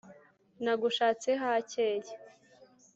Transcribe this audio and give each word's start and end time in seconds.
Nagushatse 0.63 1.29
hakeye, 1.41 2.11